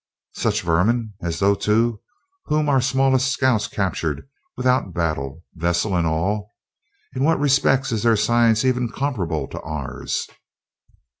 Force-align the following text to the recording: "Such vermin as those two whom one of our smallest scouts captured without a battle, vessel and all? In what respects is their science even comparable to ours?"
"Such 0.33 0.63
vermin 0.63 1.13
as 1.21 1.37
those 1.37 1.59
two 1.59 2.01
whom 2.45 2.65
one 2.65 2.69
of 2.69 2.69
our 2.69 2.81
smallest 2.81 3.31
scouts 3.31 3.67
captured 3.67 4.27
without 4.57 4.87
a 4.87 4.89
battle, 4.89 5.43
vessel 5.53 5.95
and 5.95 6.07
all? 6.07 6.55
In 7.15 7.23
what 7.23 7.39
respects 7.39 7.91
is 7.91 8.01
their 8.01 8.17
science 8.17 8.65
even 8.65 8.89
comparable 8.89 9.47
to 9.49 9.61
ours?" 9.61 10.27